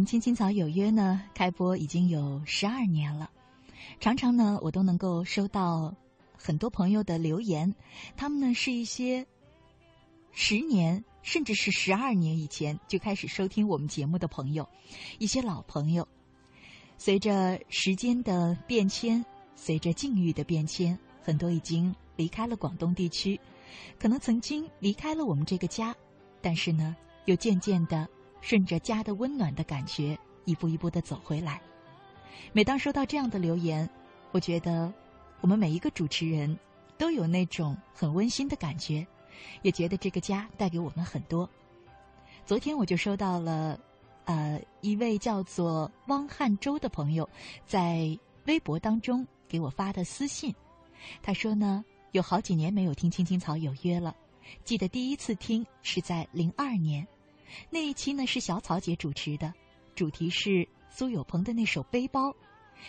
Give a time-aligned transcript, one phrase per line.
[0.00, 3.30] 们青青草有约呢，开播已经有十二年了。
[4.00, 5.94] 常常呢，我都能够收到
[6.34, 7.74] 很多朋友的留言，
[8.16, 9.26] 他们呢是一些
[10.32, 14.66] 十年甚至是十二年以前就开始收听我们节目的朋友，
[15.18, 16.08] 一些老朋友。
[16.96, 19.22] 随着时间的变迁，
[19.54, 23.38] 随着境遇的变迁，很多已经离开了广东地区，
[23.98, 25.94] 可能曾经离开了我们这个家，
[26.40, 26.96] 但是呢，
[27.26, 28.08] 又渐渐的。
[28.40, 31.60] 顺着家的温暖的感觉，一步一步的走回来。
[32.52, 33.88] 每当收到这样的留言，
[34.32, 34.92] 我觉得
[35.40, 36.58] 我们每一个主持人
[36.96, 39.06] 都有那种很温馨的感觉，
[39.62, 41.48] 也觉得这个家带给我们很多。
[42.46, 43.78] 昨天我就收到了，
[44.24, 47.28] 呃，一位叫做汪汉洲的朋友
[47.66, 50.52] 在微博当中给我发的私信，
[51.22, 54.16] 他说呢，有好几年没有听《青青草有约》了，
[54.64, 57.06] 记得第一次听是在零二年。
[57.70, 59.52] 那一期呢是小草姐主持的，
[59.94, 62.28] 主题是苏有朋的那首《背包》，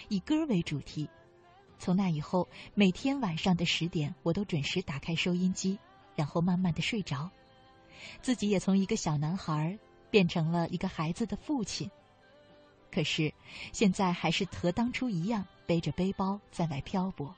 [0.09, 1.09] 以歌为主题。
[1.79, 5.79] 从那以后，每天晚上的十点，我都准时打开收音机，
[6.15, 7.31] 然后慢慢的睡着。
[8.21, 9.77] 自己也从一个小男孩
[10.09, 11.89] 变成了一个孩子的父亲。
[12.91, 13.33] 可是，
[13.71, 17.35] 现在还是和当初一样，背着背包在外漂泊。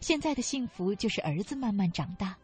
[0.00, 2.36] 现在的幸福就是儿子慢慢长大，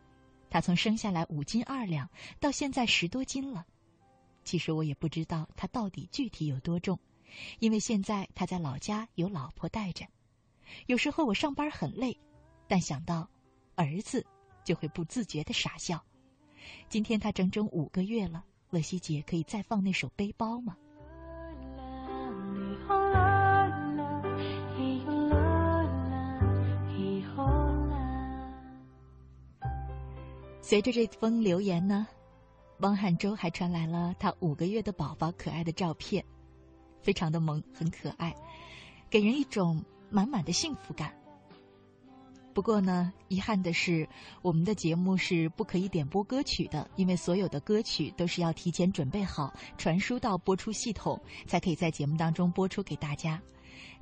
[0.50, 2.08] 他从生下来五斤二两，
[2.40, 3.66] 到现在十多斤了。
[4.50, 6.98] 其实我也不知道他到底具体有多重，
[7.60, 10.04] 因为现在他在老家有老婆带着。
[10.86, 12.18] 有时候我上班很累，
[12.66, 13.30] 但想到
[13.76, 14.26] 儿子，
[14.64, 16.04] 就会不自觉的傻笑。
[16.88, 20.76] 今天他整整五个月了，乐西姐可以再放那首《背包》吗？
[30.60, 32.08] 随着这封留言呢。
[32.80, 36.24] 汪汉洲还传来了他五个月的宝宝可爱的照片，
[37.02, 38.34] 非常的萌，很可爱，
[39.10, 41.14] 给人一种满满的幸福感。
[42.52, 44.08] 不过呢，遗憾的是，
[44.42, 53.40] 我们的节目是不可以点播歌曲的，因为所有的歌曲都是要提前准备好，传输到播出系统，才可以在节目当中播出给大家。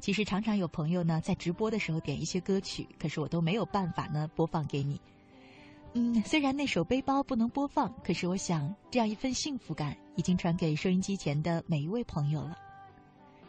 [0.01, 5.01] 其实常常有朋友呢在直播的时候点一些歌曲，可是我都没有办法呢播放给你。
[5.95, 12.57] 嗯，虽然那首背包不能播放，可是我想这样一份幸福感已经传给收音机前的每一位朋友了。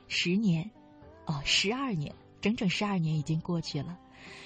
[0.08, 0.70] 十年，
[1.26, 4.00] 哦，十二年，整整十二年已经过去了。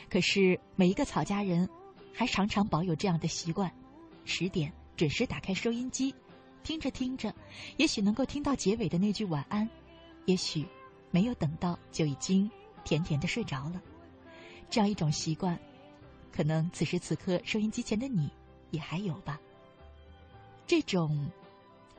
[0.09, 1.69] 可是每一个草家人，
[2.13, 3.71] 还常常保有这样的习惯：
[4.25, 6.13] 十点准时打开收音机，
[6.63, 7.33] 听着听着，
[7.77, 9.69] 也许能够听到结尾的那句晚安，
[10.25, 10.65] 也许
[11.11, 12.49] 没有等到就已经
[12.83, 13.81] 甜甜的睡着了。
[14.69, 15.57] 这样一种习惯，
[16.35, 18.29] 可能此时此刻收音机前的你
[18.71, 19.39] 也还有吧。
[20.65, 21.29] 这种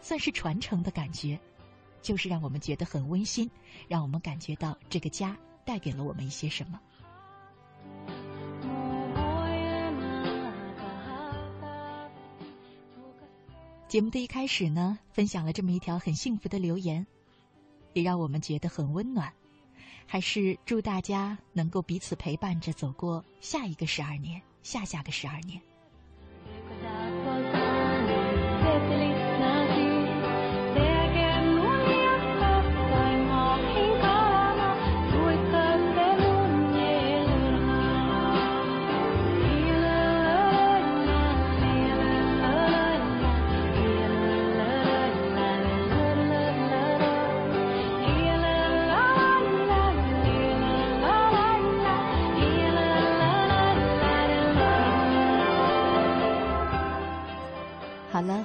[0.00, 1.38] 算是传承的感觉，
[2.02, 3.48] 就是让我们觉得很温馨，
[3.86, 6.80] 让我们感觉到这个家带给了我们一些什么。
[13.86, 17.06] 节目的一开始呢，分享了这么一条很幸福的留言，
[17.92, 19.32] 也让我们觉得很温暖。
[20.06, 25.60] 还是祝大家能够彼此陪伴着走过下一个十二年，下下个十二年。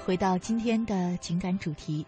[0.10, 2.04] 回到今天的情感主题。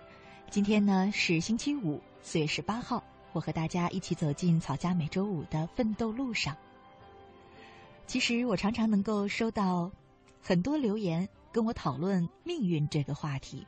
[0.49, 6.57] 今天呢是星期五，四月十八号，我和大家一起走进草家每周五的奋斗路上。
[8.07, 9.91] 其实我常常能够收到
[10.41, 13.67] 很多留言，跟我讨论命运这个话题。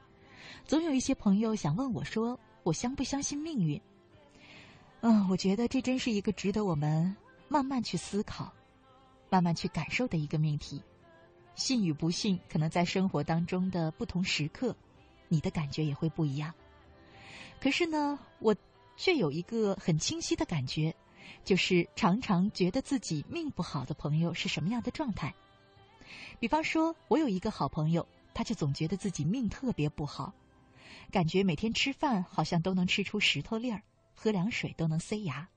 [0.66, 3.80] 总有一些朋友想问我说：“我相不相信命运？”
[5.02, 7.16] 嗯，我觉得这真是一个值得我们
[7.48, 8.52] 慢慢去思考、
[9.30, 10.82] 慢慢去感受的一个命题。
[11.56, 14.76] 信与不信，可能在生活当中的不同时刻，
[15.28, 16.54] 你的感觉也会不一样。
[17.60, 18.56] 可是呢，我
[18.98, 20.96] 却有一个很清晰的感觉，
[21.46, 25.34] 就是常常觉得自己命不好的朋友是什么样的状态。
[26.40, 30.34] 比方说，我有一个好朋友，他就总觉得自己命特别不好，
[31.12, 33.82] 感觉每天吃饭好像都能吃出石头粒儿，
[34.14, 35.48] 喝凉水都能塞牙。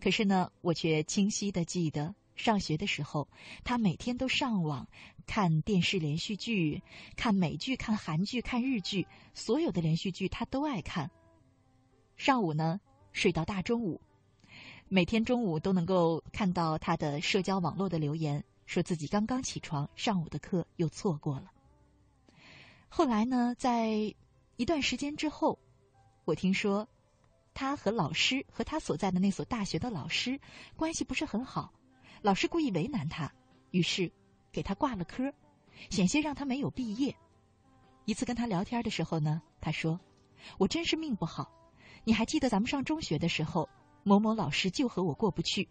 [0.00, 2.14] 可是呢，我却清晰的记得。
[2.36, 3.28] 上学的时候，
[3.64, 4.86] 他每天都上网
[5.26, 6.82] 看电视连续剧，
[7.16, 11.10] 看美剧、看韩剧、看日剧，所有的连续剧他都爱看。
[12.16, 12.80] 上午呢，
[13.12, 14.00] 睡到大中午，
[14.88, 21.50] 每天中午都能够看到他的社交网络的留言，说自己刚刚起床，上午的课又错过了。
[22.88, 24.14] 后来呢，在
[24.56, 25.58] 一段时间之后，
[26.24, 26.88] 我听说
[27.52, 30.40] 他和老师和他所在的那所大学的老师
[30.76, 31.72] 关系不是很好。
[32.22, 33.32] 老师故意为难他，
[33.70, 34.10] 于是
[34.50, 35.32] 给他挂了科，
[35.90, 37.14] 险些让他没有毕业。
[38.04, 39.98] 一次跟他聊天的时候呢，他说
[40.58, 41.50] ：“我真是命不好。
[42.04, 43.68] 你还记得咱们上中学的时候，
[44.02, 45.68] 某某老师就和我过不去，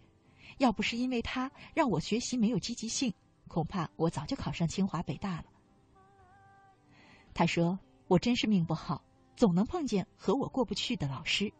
[0.58, 3.12] 要不是因为他让我学习没有积极性，
[3.48, 5.44] 恐怕我早就考上清华北大了。”
[7.34, 7.78] 他说
[8.08, 9.02] ：“我真是命不好，
[9.34, 11.52] 总能碰见和我过不去的老师。”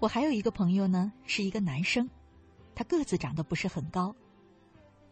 [0.00, 2.08] 我还有一个朋友呢，是一个男生，
[2.74, 4.16] 他个子长得不是很高，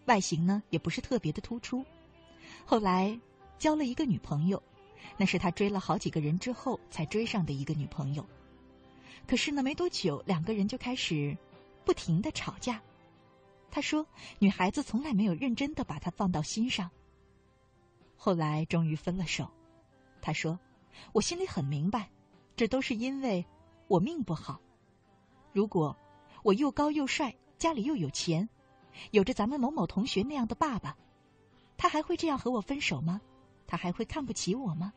[0.07, 1.85] 外形呢也不是特别的突出。
[2.65, 3.21] 后来
[3.59, 4.63] 交了一个女朋友，
[5.19, 8.27] 那是他追了好几个人之后才追上的一个女朋友。
[9.27, 11.37] 可是呢，没多久两个人就开始
[11.85, 12.81] 不停的吵架。
[13.71, 14.07] 他说，
[14.39, 16.91] 女孩子从来没有认真的把他放到心上。
[18.17, 19.47] 后来终于分了手。
[20.23, 20.59] 他说，
[21.13, 22.09] 我心里很明白，
[22.57, 23.45] 这都是因为
[23.87, 24.59] 我命不好。
[25.53, 25.97] 如果
[26.43, 28.49] 我又高又帅，家里又有钱，
[29.11, 30.97] 有着咱们某某同学那样的爸爸，
[31.77, 33.21] 他还会这样和我分手吗？
[33.67, 34.93] 他还会看不起我吗？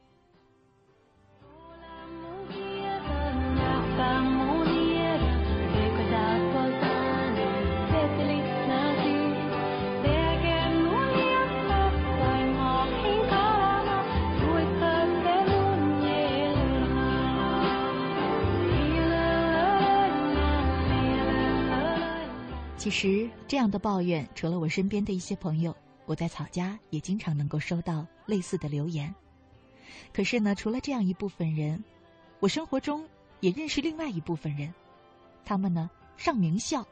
[22.82, 29.14] 其实，这样的抱怨，除了我身边的一些朋友，我在草家也经常能够收到类似的留言。
[30.12, 31.84] 可是呢，除了这样一部分人，
[32.40, 33.08] 我生活中
[33.40, 34.74] 也认识另外一部分人，
[35.46, 36.84] 他们呢上名校，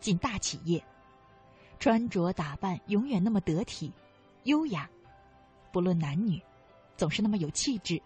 [0.00, 0.82] 进大企业，
[1.78, 3.92] 穿着打扮永远那么得体、
[4.44, 4.88] 优雅，
[5.70, 6.40] 不论男女，
[6.96, 8.00] 总是那么有气质。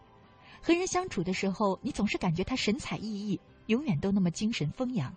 [0.61, 5.15] 和人相处的时候，你总是感觉他神采奕奕，永远都那么精神飞扬。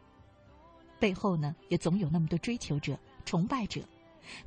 [1.03, 3.81] 背后呢，也总有那么多追求者、崇拜者，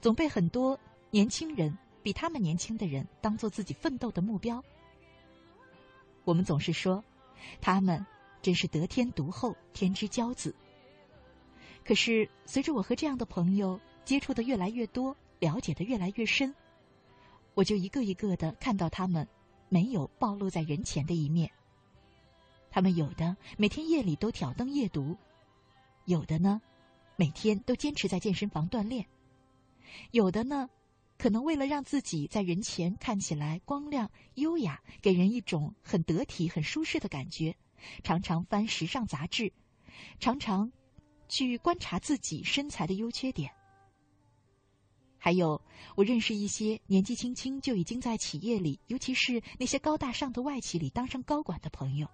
[0.00, 4.64] 总被很多年轻人比他们年轻的人当做自己奋斗的目标。
[6.24, 7.04] 我们总是说，
[7.60, 8.06] 他们
[8.40, 10.54] 真是得天独厚、天之骄子。
[11.84, 16.54] 可是，随着我和这样的朋友接触的越来越多，了解的越来越深，
[17.52, 19.28] 我就一个一个的看到他们
[19.68, 21.50] 没有暴露在人前的一面。
[22.70, 25.18] 他们有的每天夜里都挑灯夜读，
[26.06, 26.60] 有的呢，
[27.16, 29.06] 每天都坚持在健身房锻炼，
[30.12, 30.70] 有的呢，
[31.18, 37.54] 可能为了让自己在人前看起来光亮优雅，给人一种很得体、很舒适的感觉，
[38.04, 39.52] 常常翻时尚杂志，
[40.20, 40.70] 常常
[41.28, 43.50] 去观察自己身材的优缺点。
[45.18, 45.60] 还有，
[45.96, 52.06] 我认识一些年纪轻轻就已经在企业里，尤其是那些高大上的外企里当上高管的朋友。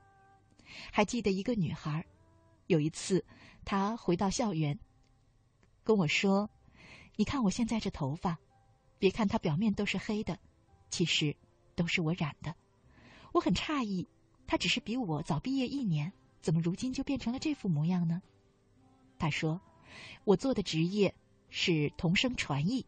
[0.91, 2.03] 还记得一个女孩，
[2.73, 3.23] 有一次，
[3.67, 4.79] 他回到校园，
[5.85, 6.49] 跟我说
[7.17, 8.39] ：“你看我现在这头发，
[8.99, 10.39] 别看它表面都是黑的，
[10.89, 11.37] 其实
[11.75, 12.55] 都是我染的。”
[13.35, 14.09] 我很诧异，
[14.47, 16.11] 他只是比我早毕业一年，
[16.41, 18.23] 怎么如今就变成了这副模样呢？
[19.19, 19.61] 他说
[20.25, 21.15] ：“我做的职业
[21.51, 22.87] 是同声传译，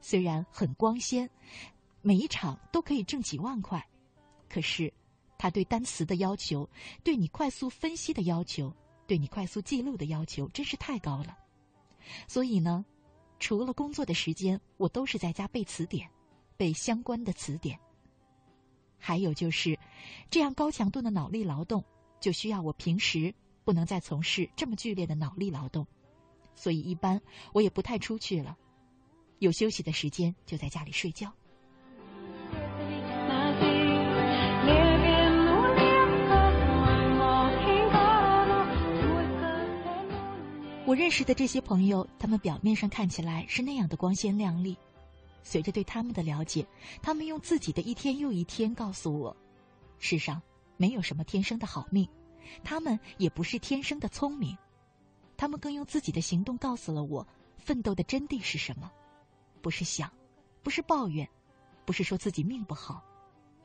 [0.00, 1.28] 虽然很光鲜，
[2.02, 3.84] 每一场都可以挣几万块，
[4.48, 4.94] 可是……”
[5.40, 6.68] 他对单词的要求，
[7.04, 8.74] 对你快速分析的要求，
[9.08, 11.36] 对你快速记录的要求，真是太高了。
[12.28, 12.84] 所以呢，
[13.40, 16.08] 除了工作的时间，我都是在家背词典，
[16.58, 17.80] 背相关的词典。
[18.98, 19.78] 还有就是，
[20.30, 21.82] 这样高强度的脑力劳动，
[22.20, 23.34] 就需要我平时
[23.64, 25.86] 不能再从事这么剧烈的脑力劳动，
[26.54, 27.20] 所以一般
[27.54, 28.58] 我也不太出去了，
[29.38, 31.32] 有休息的时间就在家里睡觉。
[40.88, 44.74] 我认识的这些朋友，他们表面上看起来是那样的光鲜亮丽。
[45.42, 46.66] 随着对他们的了解，
[47.02, 49.36] 他们用自己的一天又一天告诉我：
[49.98, 50.40] 世上
[50.78, 52.08] 没有什么天生的好命，
[52.64, 54.56] 他们也不是天生的聪明。
[55.36, 57.26] 他们更用自己的行动告诉了我，
[57.58, 58.90] 奋斗的真谛是什么？
[59.60, 60.10] 不是想，
[60.62, 61.28] 不是抱怨，
[61.84, 63.04] 不是说自己命不好，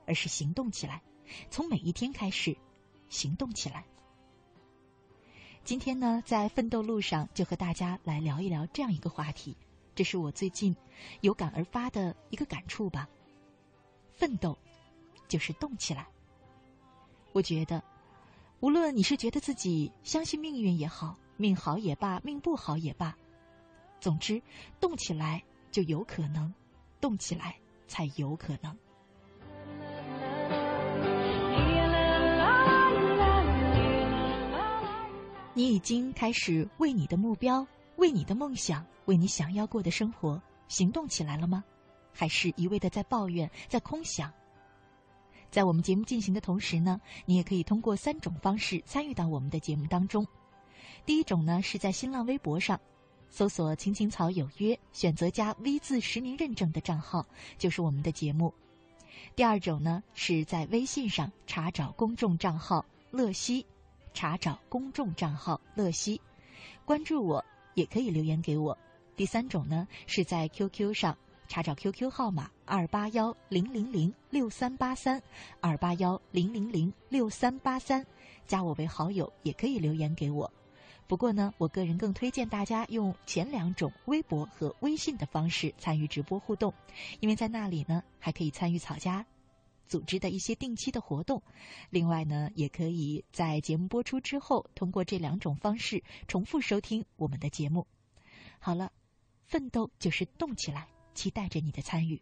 [0.05, 1.01] 而是行动起来，
[1.49, 2.53] 从每一天开始，
[3.07, 3.85] 行动起来。
[5.63, 9.55] 今天呢，在奋斗路上就和大家来聊一聊这样一个话题，
[9.95, 10.75] 这是我最近
[11.21, 13.07] 有感而发的一个感触吧。
[14.11, 14.57] 奋斗
[15.29, 16.05] 就是动起来。
[17.31, 17.81] 我觉得，
[18.59, 23.15] 无论你是觉得自己相信命运也好，命好也罢，命不好也罢，
[24.01, 24.41] 总之
[24.81, 25.41] 动起来
[25.71, 26.53] 就有可能，
[26.99, 28.77] 动起来才有可能。
[35.55, 37.65] 你已经开始为你的目标、
[37.97, 41.63] 为你的梦想、为你想要过的生活行动起来了吗？
[42.11, 44.33] 还是一味的在抱怨、在空想？
[45.51, 50.25] 在我们节目进行的同时呢，你也可以通过三种方式参与到我们的节目当中。
[51.05, 52.79] 第一种呢，是在新浪微博上
[53.29, 57.27] 搜索“青青草有约”，选择加 V 字实名认证的账号，
[57.59, 58.51] 就是我们的节目。
[59.35, 63.63] 第二种呢，是在微信上查找公众账号“乐西”。
[64.13, 66.21] 查找公众账号“乐西”，
[66.85, 67.43] 关注我
[67.73, 68.77] 也可以留言给我。
[69.15, 71.17] 第三种呢，是在 QQ 上
[71.47, 75.21] 查找 QQ 号码二八幺零零零六三八三
[75.59, 78.05] 二八幺零零零六三八三，
[78.47, 80.51] 加我为好友也可以留言给我。
[81.05, 86.73] 不过呢，我个人更推荐大家用前两种微博和微信的方式参与直播互动，
[87.19, 89.25] 因为在那里呢，还可以参与草家。
[89.87, 91.41] 组织的一些定期的活动，
[91.89, 97.87] 另外呢，也可以在节目播出之后，通过这两种方式重复收听我们的节目。
[98.59, 98.91] 好了，
[99.45, 102.21] 奋斗就是动起来，期待着你的参与。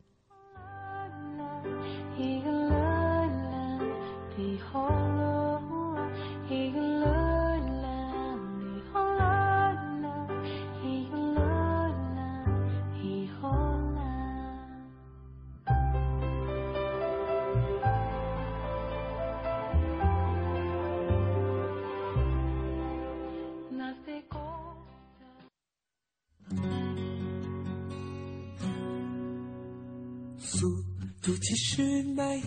[31.42, 32.42] 其实美，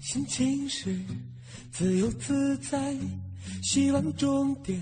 [0.00, 0.96] 心情是
[1.72, 2.96] 自由自在，
[3.62, 4.80] 希望终点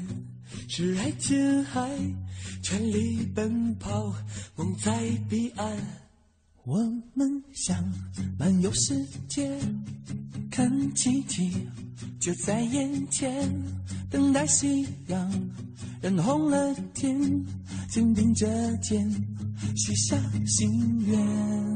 [0.68, 1.88] 是爱琴海，
[2.62, 4.14] 全力奔跑，
[4.56, 5.76] 梦在彼岸。
[6.64, 6.78] 我
[7.14, 7.92] 们想
[8.38, 9.58] 漫游世界，
[10.50, 11.50] 看奇迹
[12.20, 13.50] 就在眼前，
[14.10, 15.50] 等待夕阳
[16.00, 17.18] 染红了天，
[17.88, 19.10] 肩并着肩
[19.76, 21.75] 许下心愿。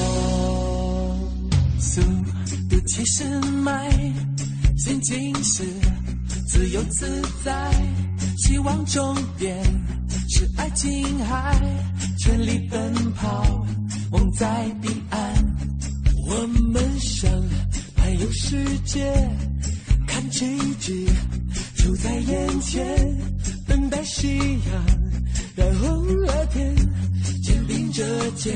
[1.81, 1.99] 速
[2.69, 3.23] 度七十
[3.63, 3.89] 迈，
[4.77, 5.63] 心情是
[6.47, 7.73] 自由自在，
[8.37, 9.57] 希望终点
[10.29, 11.59] 是爱琴海，
[12.19, 13.65] 全力奔跑，
[14.11, 15.19] 梦在彼岸。
[16.27, 17.29] 我们想
[17.97, 19.11] 环游世界，
[20.05, 21.09] 看奇迹
[21.75, 23.17] 就在眼前，
[23.67, 24.85] 等待夕阳
[25.55, 26.75] 染红了天，
[27.43, 28.55] 肩并着肩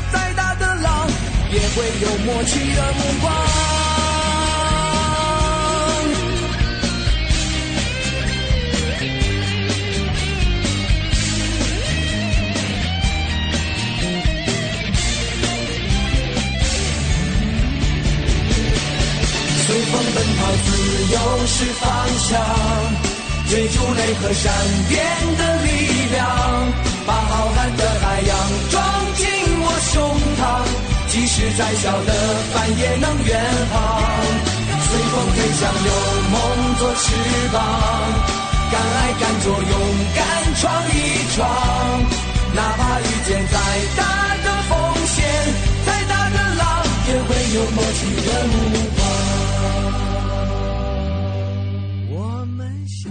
[1.53, 3.31] 也会有默契的目光。
[19.67, 20.67] 随风奔跑，自
[21.11, 21.15] 由
[21.47, 21.85] 是方
[22.17, 22.29] 向，
[23.49, 24.53] 追逐雷和闪
[24.89, 25.05] 电
[25.37, 25.67] 的力
[26.11, 26.19] 量，
[27.05, 28.31] 把浩瀚的海洋
[28.69, 28.83] 装
[29.15, 29.27] 进
[29.61, 30.01] 我胸
[30.37, 30.41] 膛，
[31.11, 32.13] 即使再小的
[32.53, 33.37] 帆也能远
[33.69, 33.75] 航。
[34.87, 35.91] 随风飞翔，有
[36.31, 36.39] 梦
[36.79, 37.03] 做翅
[37.51, 37.55] 膀，
[38.71, 39.73] 敢爱敢做，勇
[40.15, 40.19] 敢
[40.55, 40.95] 闯一
[41.35, 41.39] 闯，
[42.55, 43.55] 哪怕遇见再
[43.97, 44.01] 大
[44.37, 44.71] 的风
[45.05, 45.19] 险，
[45.85, 46.63] 再大的浪，
[47.07, 48.55] 也会有默契的目
[48.95, 48.99] 光。
[52.09, 52.15] 我
[52.55, 53.01] 们想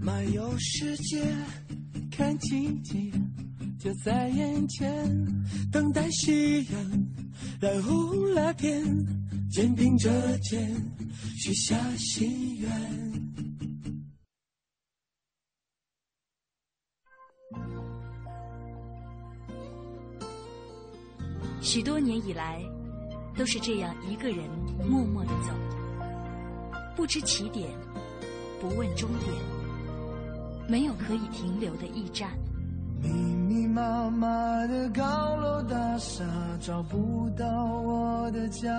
[0.00, 1.22] 漫游世界
[2.16, 3.12] 看奇迹
[3.78, 4.88] 就在眼前，
[5.70, 7.06] 等待夕阳
[7.60, 8.82] 染红了天，
[9.50, 10.74] 肩并着肩
[11.36, 12.70] 许下心愿。
[21.60, 22.60] 许多年以来，
[23.36, 24.38] 都是这样一个人
[24.88, 25.52] 默默的走，
[26.96, 27.68] 不知起点，
[28.60, 29.32] 不问终点。
[30.68, 32.30] 没有可以停留的驿站。
[33.00, 34.28] 密密麻麻
[34.66, 36.24] 的高楼大厦
[36.60, 38.70] 找不到我的家，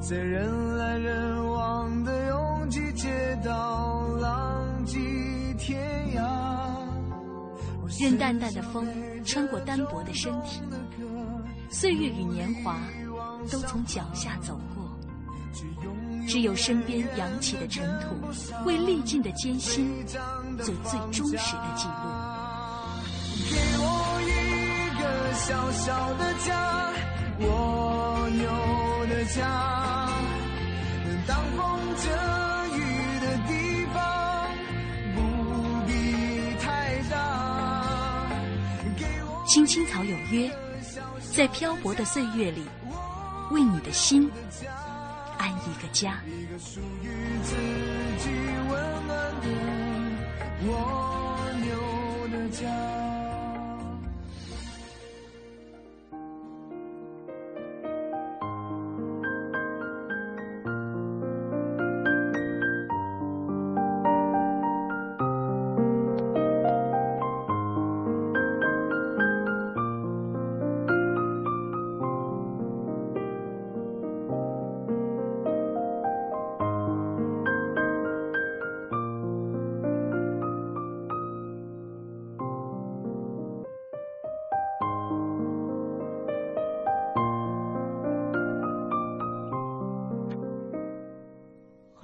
[0.00, 4.98] 在人来人往的拥挤街道浪迹
[5.58, 5.80] 天
[6.16, 6.22] 涯。
[8.00, 8.86] 任淡淡的风
[9.24, 10.60] 穿过单薄的身体，
[11.70, 12.78] 岁月与年华
[13.50, 14.82] 都从脚下走过。
[16.26, 18.14] 只有身边扬起的尘土，
[18.64, 20.04] 为历尽的艰辛
[20.58, 22.21] 做最忠实的记录。
[23.50, 23.84] 给我
[24.22, 24.30] 一
[25.00, 25.02] 个
[25.34, 26.92] 小小的家，
[27.38, 29.40] 我有的家，
[31.26, 31.60] 当风
[31.96, 32.04] 遮
[32.76, 32.78] 雨
[33.20, 33.50] 的地
[33.92, 33.96] 方，
[35.14, 35.18] 不
[35.86, 35.90] 必
[36.60, 36.66] 太
[37.10, 37.12] 大。
[39.46, 40.50] 青青草有约，
[41.34, 42.66] 在漂泊的岁月里，
[43.50, 44.30] 为你的心。
[45.38, 46.20] 安一个家。
[46.26, 47.06] 一个属于
[47.42, 47.56] 自
[48.18, 48.30] 己
[48.70, 49.46] 温暖的
[50.66, 50.70] 蜗
[51.60, 51.66] 牛
[52.28, 53.11] 的家。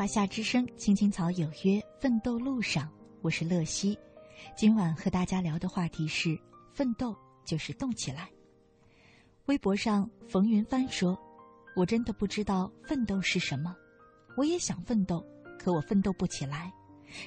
[0.08, 2.90] 夏之声，青青草有约，奋斗路上，
[3.20, 3.96] 我是乐西。
[4.56, 6.36] 今晚和大家聊的话题是：
[6.72, 8.30] 奋斗就是动起来。
[9.44, 11.16] 微博上，冯云帆说
[11.76, 13.76] ：“我真的不知道奋斗是什么，
[14.34, 15.22] 我也想奋斗，
[15.58, 16.72] 可我奋斗不起来。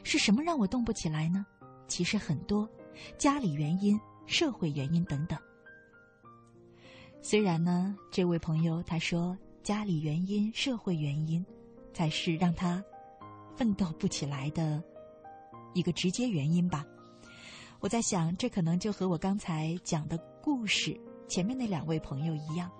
[0.03, 1.45] 是什么让我动不起来呢？
[1.87, 2.67] 其实很多，
[3.15, 5.37] 家里原因、社会原因等等。
[7.21, 11.45] 虽然呢，这位朋友他说家里原因、社会原因。”
[11.93, 12.83] 才是让他
[13.55, 14.83] 奋斗不起来的
[15.73, 16.85] 一个直接原因吧。
[17.79, 22.71] 我在想，这可能就和我刚才讲的故事前面那两位朋友一样，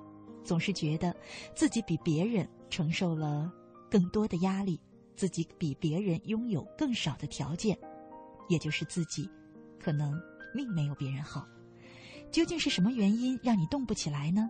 [0.44, 1.16] 总是觉得
[1.56, 3.52] 自己比别人承受了
[3.90, 4.80] 更多的压力，
[5.16, 7.78] 自己比别人拥有更少的条件，
[8.48, 9.28] 也就是自己
[9.80, 10.14] 可能
[10.54, 11.48] 命没有别人好。
[12.32, 14.50] 究竟是什么原因让你动不起来呢？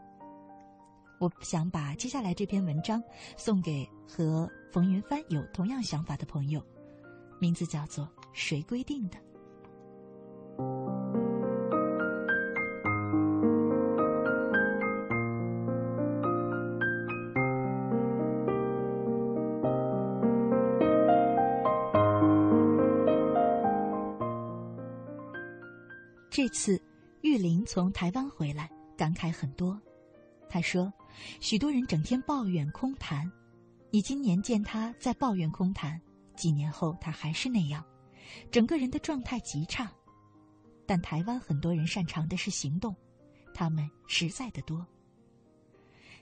[1.20, 3.02] 我想把接下来这篇文章
[3.38, 6.62] 送给和冯云帆有同样想法的朋友，
[7.40, 9.18] 名字叫做《谁规定的》。
[26.30, 26.78] 这次。
[27.24, 29.80] 玉林从台湾回来，感慨很多。
[30.50, 30.92] 他说
[31.40, 33.32] ：“许多人整天抱怨空谈，
[33.94, 36.02] 你今年见他在抱怨空谈，
[36.36, 37.86] 几年后他还是那样，
[38.50, 39.92] 整个人的状态极差。
[40.86, 42.96] 但台湾很多人擅长的是行动，
[43.54, 44.86] 他们实在的多。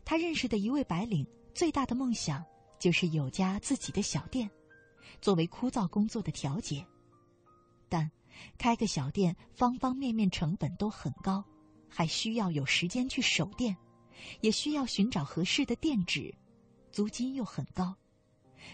[0.03, 2.43] 他认识的一位白领，最大的梦想
[2.79, 4.49] 就是有家自己的小店，
[5.21, 6.86] 作为枯燥工作的调节，
[7.88, 8.10] 但。”
[8.58, 11.43] 开个小店，方方面面成本都很高，
[11.89, 13.75] 还需要有时间去守店，
[14.39, 16.34] 也需要寻找合适的店址，
[16.91, 17.95] 租金又很高。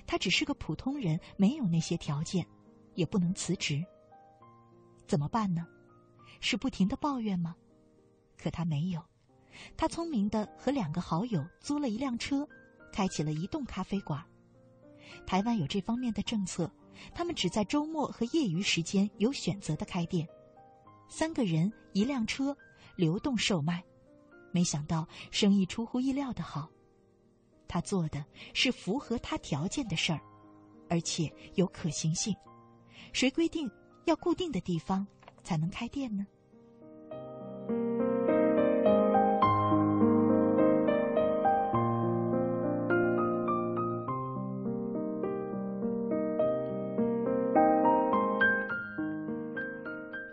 [0.08, 2.46] 他只是个普通人，没有那些条件，
[2.94, 3.86] 也不能辞职。
[5.08, 5.66] 怎么办呢？
[6.40, 7.56] 是不停的抱怨吗？
[8.38, 9.04] 可他没有，
[9.78, 12.48] 他聪明的和两个好友租了一辆车，
[12.92, 14.24] 开启了移动咖啡馆。
[15.26, 16.72] 台湾有这方面的政策。
[17.14, 20.26] 他们只在周末和业余时间有选择的开店，
[21.10, 22.56] 三个人一辆车，
[22.96, 23.84] 流动售卖。
[24.54, 26.70] 没想到生意出乎意料的好。
[27.68, 28.24] 他做的
[28.54, 30.20] 是符合他条件的事儿，
[30.90, 32.36] 而且有可行性。
[33.14, 33.70] 谁规定
[34.06, 35.06] 要固定的地方
[35.44, 36.26] 才能开店呢？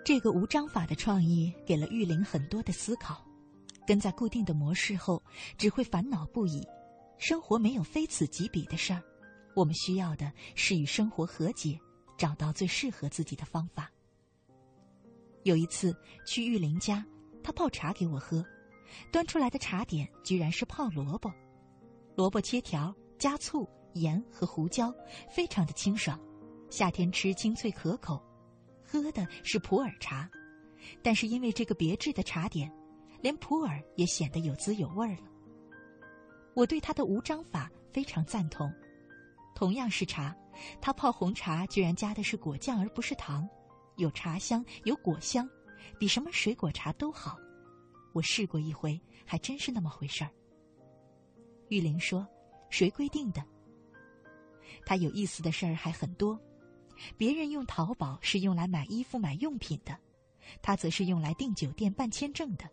[0.05, 3.25] 这个无章法的创意给了玉玲很多的思考。
[3.85, 5.21] 跟在固定的模式后，
[5.59, 6.65] 只会烦恼不已。
[7.23, 9.01] 生活没有非此即彼的事儿，
[9.55, 11.79] 我们需要的是与生活和解，
[12.19, 13.89] 找到最适合自己的方法。
[15.45, 17.07] 有一次去玉玲家，
[17.41, 18.45] 她泡茶给我喝，
[19.13, 21.33] 端出来的茶点居然是泡萝卜，
[22.17, 24.93] 萝卜切条，加醋、盐和胡椒，
[25.31, 26.21] 非常的清爽，
[26.71, 28.21] 夏天吃清脆可口。
[28.85, 30.29] 喝的是普洱茶，
[31.05, 32.69] 但是因为这个别致的茶点，
[33.21, 35.32] 连普洱也显得有滋有味了。
[36.55, 38.73] 我对他的无章法非常赞同。
[39.55, 40.37] 同样是茶，
[40.81, 43.49] 他泡红茶居然加的是果酱而不是糖，
[43.97, 45.49] 有茶香有果香，
[45.99, 47.39] 比什么水果茶都好。
[48.13, 50.31] 我试过一回，还真是那么回事儿。
[51.69, 52.27] 玉玲说
[52.69, 53.43] ：“谁规定的？”
[54.85, 56.39] 他有意思的事儿还很多。
[57.17, 59.97] 别人用淘宝是用来买衣服、买用品的，
[60.61, 62.69] 他则是用来订酒店、办签证的。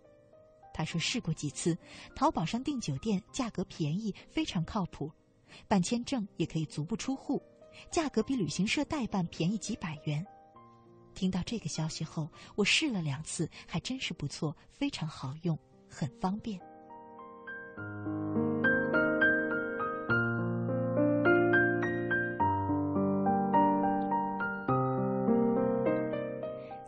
[0.80, 1.78] 他说试过几次，
[2.16, 5.12] 淘宝上订酒店价格便宜，非常靠谱；
[5.68, 7.44] 办签证也可以足不出户，
[7.92, 10.26] 价格比旅行社代办便宜几百元。
[11.14, 16.58] 听到这个消息后，我试了两次，还真是不错，非常好用，很方便。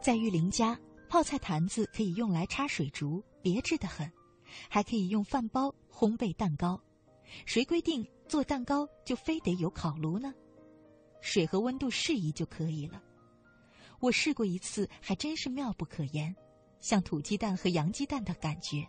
[0.02, 4.12] 在玉林家，泡菜坛子可以用来插水竹，别致的很，
[4.70, 6.82] 还可以用饭包烘焙蛋糕。
[7.46, 10.34] 谁规定做蛋糕就非得有烤炉呢？
[11.22, 13.02] 水和温度适宜就可以了。
[14.00, 16.36] 我试过一次，还真是妙不可言，
[16.80, 18.88] 像土鸡蛋和洋鸡蛋的感觉，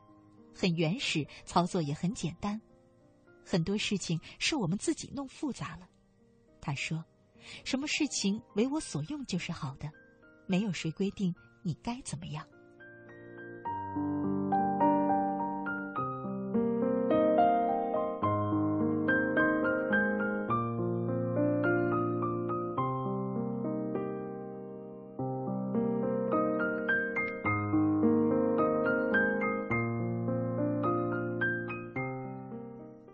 [0.55, 2.61] 很原始，操作也很简单。
[3.45, 5.89] 很多事情是我们自己弄复杂了。
[6.61, 7.05] 他说
[7.65, 9.91] ：“什么事情为我所用就是好的。”
[10.47, 12.47] 没有谁规定你该怎么样。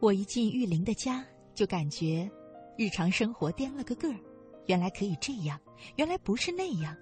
[0.08, 1.22] 我一进玉林的家，
[1.54, 2.26] 就感觉
[2.78, 4.18] 日常生活颠了个个儿，
[4.66, 5.60] 原来可以这样，
[5.96, 6.96] 原来不是那样。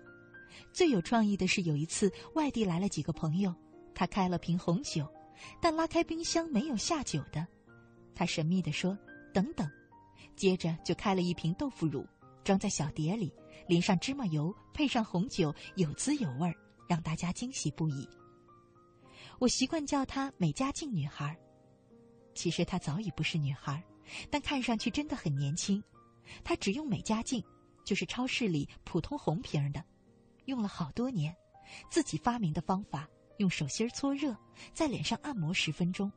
[0.72, 3.54] 最有创意的是，有一次外地来了几个朋友，
[3.94, 5.06] 他开了瓶红酒，
[5.60, 7.46] 但拉开冰箱没有下酒的。
[8.12, 8.98] 他神秘地说
[9.32, 9.70] ：“等等。”
[10.34, 12.04] 接着就开了一瓶豆腐乳，
[12.42, 13.32] 装在小碟里，
[13.68, 16.56] 淋上芝麻油，配上红酒，有滋有味儿，
[16.88, 18.04] 让大家惊喜不已。
[19.38, 21.36] 我习惯叫她美嘉靖女孩儿，
[22.36, 23.82] 其实她早已不是女孩，
[24.30, 25.82] 但看上去真的很年轻。
[26.44, 27.42] 她只用美加净，
[27.84, 29.82] 就是超市里普通红瓶的，
[30.44, 31.34] 用了好多年，
[31.90, 34.36] 自己发明的方法，用手心搓热，
[34.72, 36.12] 在脸上按摩十分钟。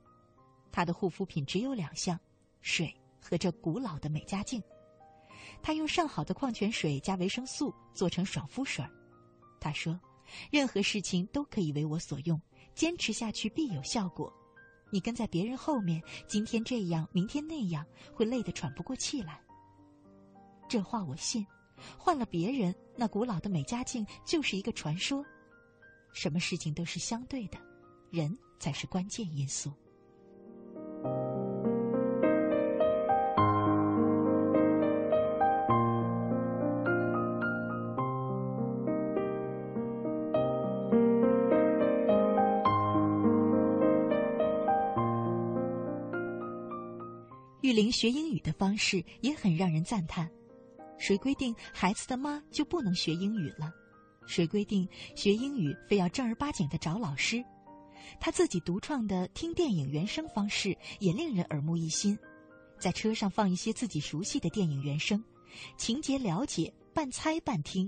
[0.72, 2.20] 她的护肤品只有两项：
[2.62, 4.62] 水和这古老的美加净。
[5.64, 8.86] 她用上好的矿泉水加维生素做成爽肤水。
[9.60, 10.00] 她说
[10.52, 12.40] ：“任何事情都可以为我所用。”
[12.76, 14.34] 坚持下去必有效果。
[14.92, 19.42] 你跟在别人后面，今天这样，明天那样，会累得喘不过气来。
[20.68, 21.46] 这话我信。
[21.98, 25.26] 换了别人，那古老的美嘉境就是一个传说。
[26.12, 27.58] 什么事情都是相对的，
[28.12, 29.72] 人才是关键因素。
[47.70, 50.28] 玉玲学英语的方式也很让人赞叹。
[50.98, 53.72] 谁规定孩子的妈就不能学英语了？
[54.26, 57.46] 谁规定学英语非要正儿八经的找老师？
[58.20, 62.18] 他自己独创的听电影原声方式也令人耳目一新，
[62.80, 65.24] 在车上放一些自己熟悉的电影原声，
[65.78, 67.88] 情节了解，半猜半听。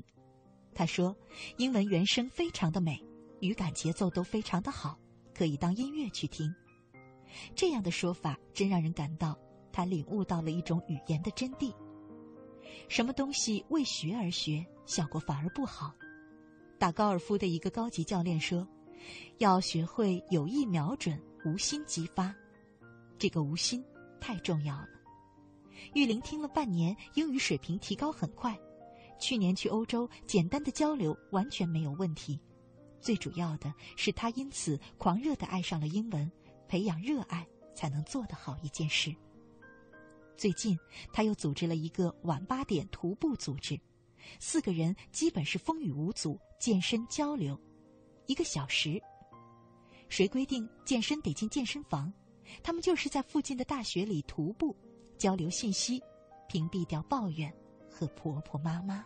[0.76, 1.18] 他说，
[1.58, 3.04] 英文原声非常的美，
[3.40, 4.96] 语感节奏都非常的好，
[5.34, 6.54] 可以当音乐去听。
[7.56, 9.36] 这样的说法真让人感到。
[9.72, 11.74] 他领悟到了一种语言的真谛。
[12.88, 15.94] 什么东西为学而学，效果反而不好。
[16.78, 18.68] 打高尔夫的一个高级教练说
[19.40, 22.34] ：“要学会有意瞄准，无心激发。”
[23.18, 23.84] 这个无心
[24.20, 24.88] 太重要了。
[25.94, 28.58] 玉玲听了半年，英语水平提高很快。
[29.20, 32.40] 去年去欧洲，简单的交流完全没有问题。
[33.00, 36.32] 最主要的是，他因此狂热的爱上了英文。
[36.68, 39.14] 培养热爱，才能做得好一件事。
[40.42, 40.76] 最近，
[41.14, 43.80] 他又组织了一个晚八点徒步组织，
[44.40, 47.56] 四个人基本是风雨无阻，健身交流，
[48.26, 49.00] 一个小时。
[50.10, 52.12] 谁规定健身得进健身房？
[52.64, 54.76] 他们就是在附近的大学里徒步，
[55.16, 56.02] 交流信息，
[56.48, 57.54] 屏蔽掉抱怨
[57.88, 59.06] 和婆婆妈妈。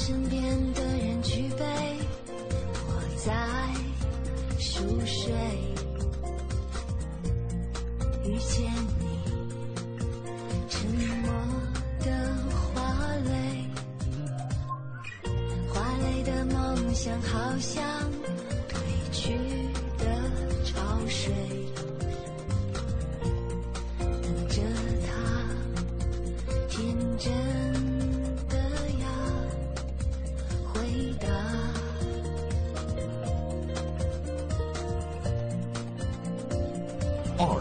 [0.00, 0.69] 身边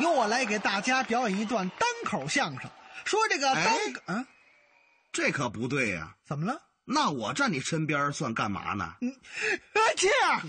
[0.00, 2.70] 由我来给大家表演一段单口相声，
[3.04, 4.26] 说这个单嗯，
[5.12, 6.16] 这可不对呀！
[6.24, 6.60] 怎么了？
[6.84, 8.94] 那我站你身边算干嘛呢？
[9.00, 9.14] 嗯，
[9.74, 10.42] 哎切啊！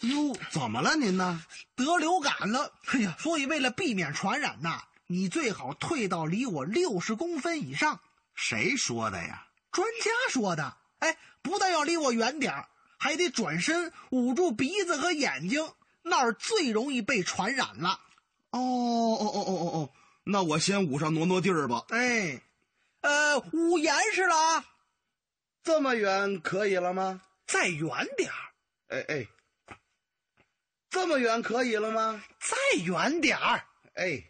[0.00, 1.42] 哟，怎么了您呢？
[1.76, 2.72] 得流感了。
[2.86, 8.00] 哎呀，所以为了避免传染呐，你最好退到离我六十公分以上。
[8.34, 9.46] 谁说的呀？
[9.70, 10.76] 专家说的。
[10.98, 12.68] 哎，不但要离我远点儿，
[12.98, 18.00] 还得转身捂住鼻子和眼睛，那儿最容易被传染了。
[18.50, 19.90] 哦哦哦哦哦哦，
[20.24, 21.84] 那我先捂上挪挪地儿吧。
[21.90, 22.40] 哎，
[23.02, 24.64] 呃，捂严实了啊。
[25.62, 27.22] 这么远可以了吗？
[27.46, 28.36] 再远点儿。
[28.88, 29.26] 哎哎，
[30.88, 32.24] 这么远可以了吗？
[32.40, 33.64] 再远点儿。
[33.94, 34.22] 哎，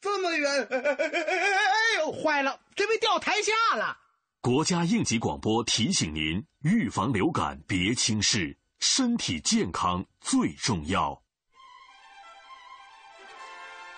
[0.00, 0.50] 这么远。
[0.70, 3.98] 哎哎哎哎哎呦，坏了，这被掉台下了。
[4.40, 11.22] 国家应急广播提醒您：预防流感别轻视，身体健康最重要。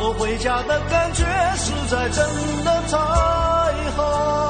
[0.00, 1.24] 我回家的感觉
[1.56, 4.47] 实在真的太好。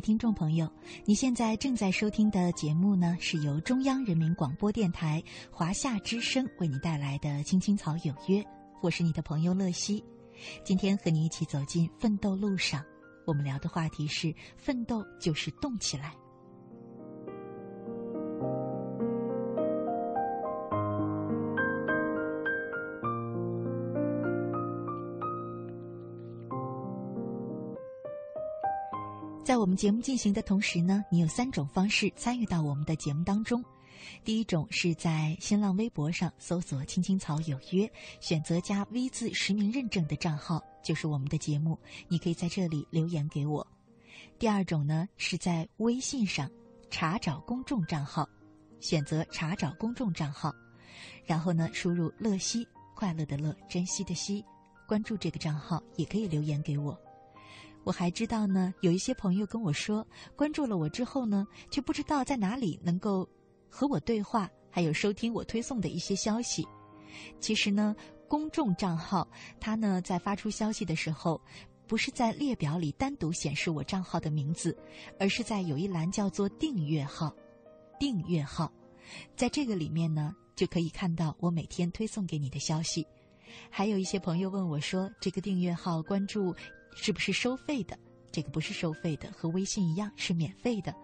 [0.00, 0.70] 听众朋友，
[1.04, 8.40] 你现在正在收听的节目呢，是由中央人民广播电台华夏之声为你带来的《青青草有约》，
[8.80, 10.02] 我是你的朋友乐西。
[10.64, 12.82] 今天和你一起走进奋斗路上，
[13.26, 16.14] 我们聊的话题是：奋斗就是动起来。
[29.50, 33.60] 在我们节目进行的同时呢，你有三种方式参与到我们的节目当中。
[34.22, 37.90] 第一种是在新浪微博上搜索“青青草有约”，
[38.22, 41.76] 选择加 V 字实名认证的账号，就是我们的节目，
[42.06, 43.66] 你可以在这里留言给我。
[44.38, 46.48] 第二种呢是在微信上
[46.88, 48.28] 查找公众账号，
[48.78, 50.54] 选择查找公众账号，
[51.24, 54.44] 然后呢输入“乐西”，快乐的乐，珍惜的惜，
[54.86, 56.96] 关注这个账号，也可以留言给我。
[57.90, 63.28] 我还知道呢，有一些朋友跟我说，关注了我之后呢，却不知道在哪里能够
[63.68, 66.64] 和我对话，还有收听我推送的一些消息。
[67.40, 67.96] 其实呢，
[68.28, 69.28] 公众账号
[69.58, 71.42] 它呢在发出消息的时候，
[71.88, 74.78] 不是在列表里单独显示我账号的名字，
[75.18, 77.34] 而是在有一栏叫做订阅号，
[77.98, 78.72] 订阅号，
[79.34, 83.04] 在这个里面呢就可以看到我每天推送给你的消息。
[83.68, 86.54] 还有一些朋友问我说，这个订阅号关注。
[86.94, 87.98] 是不是收费的？
[88.32, 90.94] 这个不是收费的，和微信一样是免费的，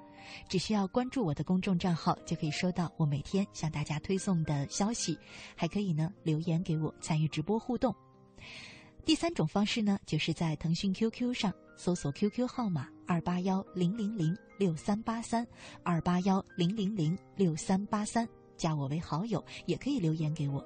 [0.49, 5.19] 只需要关注我的公众账号就可以收到我每天向大家推送的消息，
[5.57, 7.95] 还可以呢留言给我参与直播互动。
[9.05, 15.47] 第三种方式呢，就是在腾讯 QQ 上搜索 QQ 号码二八幺零零零六三八三
[15.83, 20.65] 二八幺零零零六三八三，加我为好友，也可以留言给我。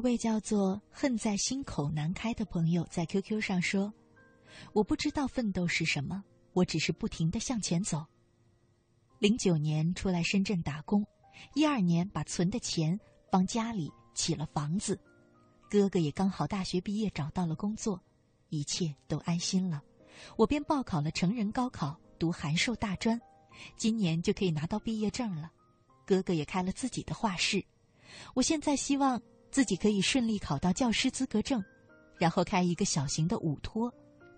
[0.00, 3.92] 一位叫做“恨在心口难开”的朋友在 QQ 上说
[4.72, 6.24] ：“我不知道奋斗是什么，
[6.54, 8.06] 我只是不停的向前走。
[9.18, 11.06] 零九年出来深圳打工，
[11.52, 12.98] 一二年把存的钱
[13.30, 14.98] 帮家里起了房子，
[15.68, 18.02] 哥哥也刚好大学毕业找到了工作，
[18.48, 19.82] 一切都安心了。
[20.34, 23.20] 我便报考了成人高考，读函授大专，
[23.76, 25.52] 今年就可以拿到毕业证了。
[26.06, 27.62] 哥哥也开了自己的画室，
[28.32, 29.20] 我现在希望。”
[29.50, 31.62] 自己可以顺利考到教师资格证，
[32.18, 33.92] 然后开一个小型的舞托，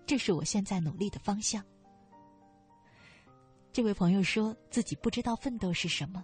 [0.05, 1.63] 这是我现在努力的方向。
[3.71, 6.23] 这位朋友说自己不知道奋斗是什么，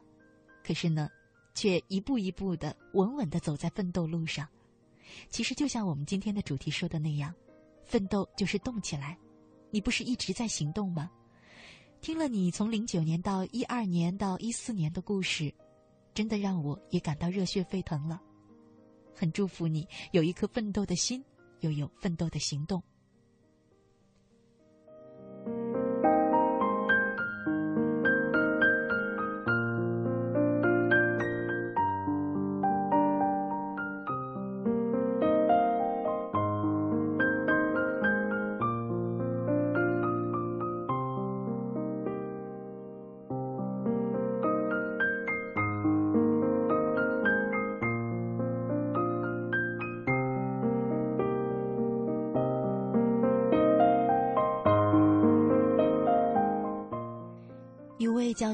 [0.64, 1.10] 可是呢，
[1.54, 4.48] 却一步一步的稳稳的走在奋斗路上。
[5.30, 7.34] 其实就像我们今天的主题说的那样，
[7.86, 9.18] 奋斗就是动起来。
[9.72, 11.10] 你不是一直在行动吗？
[12.02, 15.54] 听了你从零九年到一二年到一四年的故事，
[16.14, 18.22] 真的让我也感到热血沸腾了。
[19.20, 21.22] 很祝福你有一颗奋斗的心，
[21.60, 22.82] 又有奋斗的行动。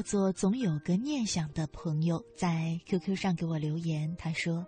[0.06, 4.64] 做总有个念想的朋友在 QQ 上给我留言，他说：“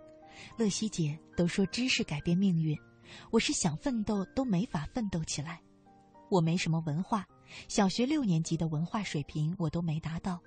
[0.59, 2.77] 乐西姐都说知识改变命运，
[3.31, 5.61] 我是想奋斗都没法奋斗起来。
[6.29, 7.25] 我没什么文化，
[7.69, 10.41] 小学六年级的文化水平我都没达到。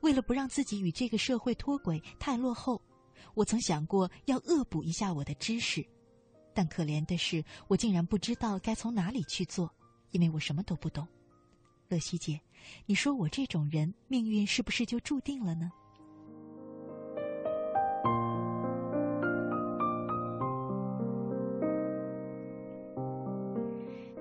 [0.00, 2.82] 为了不让自己与这个社会脱轨太落后，
[3.34, 5.86] 我曾想过要恶补一下我的知识，
[6.52, 9.72] 但可怜的是我竟然不知道该从哪里去做，
[10.10, 11.06] 因为我什么都不懂。”
[11.88, 12.38] 乐西姐，
[12.84, 15.70] 你说我这种人命运是不是就注定了呢？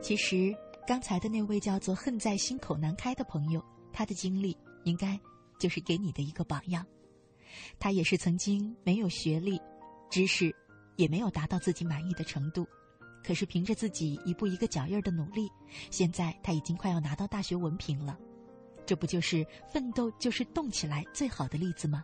[0.02, 0.56] 其实
[0.88, 3.62] 刚才的那位叫做“恨在心口难开”的朋友，
[3.92, 4.56] 他的经历
[4.86, 5.20] 应该
[5.60, 6.86] 就是给你的一个榜样。
[7.78, 9.60] 他也是曾经没有学历、
[10.10, 10.56] 知识，
[10.96, 12.66] 也没有达到自己满意的程度。
[13.24, 15.50] 可是凭着自己一步一个脚印的努力，
[15.92, 18.18] 现在他已经快要拿到大学文凭了，
[18.86, 22.04] 这不就是奋斗就是动起来最好的例子吗？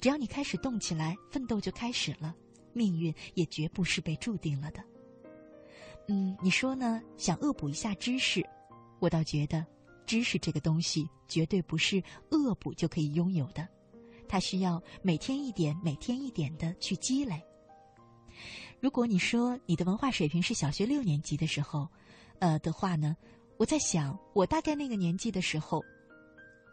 [0.00, 2.34] 只要你开始动起来，奋斗就开始了，
[2.72, 4.82] 命运也绝不是被注定了的。
[6.08, 7.02] 嗯，你说呢？
[7.16, 8.42] 想恶补一下知识，
[9.00, 9.66] 我倒觉得，
[10.06, 13.68] 知识这个东西绝对不是恶补就可以拥有的，
[14.28, 17.42] 它需要每天一点、每天一点的去积累。
[18.80, 21.88] 如果你说你的文化水平是小学六年级的时候，
[22.38, 23.16] 呃的话呢，
[23.56, 25.82] 我在想，我大概那个年纪的时候，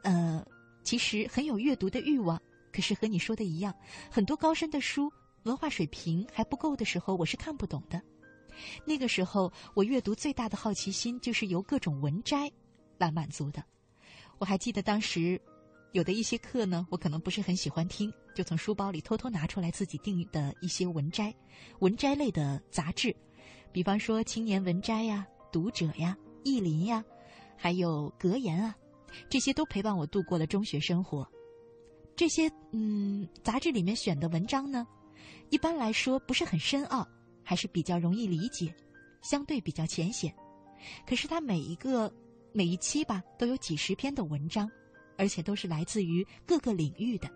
[0.04, 0.46] 呃，
[0.84, 2.40] 其实很有阅读的欲望，
[2.72, 3.74] 可是和你说的一样，
[4.12, 5.12] 很多高深的书，
[5.44, 8.02] 文化水平还不够的时候，我是看不懂的。
[8.86, 12.52] 那个时候，我阅读最大的好奇心就是由各种文摘
[12.98, 13.64] 来满足的。
[14.38, 15.42] 我还记得当时
[15.94, 21.34] 有的一些课呢，我可能不是很喜欢听，就从书包里偷偷拿出来自己订的一些文摘、
[21.80, 23.16] 文摘类的杂志，
[23.72, 27.04] 比方说《青年文摘》呀、《读者》呀、《意林》呀，
[27.56, 28.76] 还有《格言》啊，
[29.30, 31.28] 这些都陪伴我度过了中学生活。
[32.16, 34.86] 这些嗯，杂志里面选的文章呢，
[35.50, 37.08] 一般来说不是很深奥。
[37.46, 38.74] 还是比较容易理解，
[39.22, 40.34] 相对比较浅显。
[41.06, 42.10] 可是它每一个
[42.54, 44.72] 每一期吧，都有几十篇的文章，
[45.24, 47.30] 而且都是来自于各个领域的。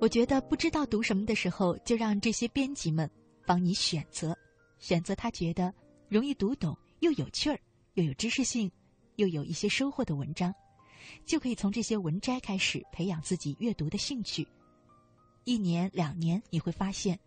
[0.00, 3.08] 我觉得不知道读什么的时候，就让这些编辑们
[3.46, 4.34] 帮你选择，
[4.78, 5.70] 选择他觉得
[6.08, 7.60] 容易读懂、又有趣儿、
[7.94, 8.72] 又有知识性、
[9.16, 10.54] 又有一些收获的文章，
[11.26, 14.48] 就可以从这些文摘开始培养自己阅读的兴趣。
[15.44, 17.20] 一年两年，你会发现，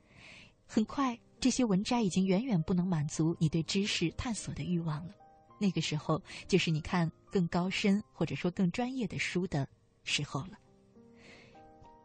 [0.66, 5.14] 很快这些文摘已经远远不能满足你对知识探索的欲望了。
[5.62, 9.68] 那个时候，就是你看更高深或者说更专业的书的
[10.04, 10.58] 时候了。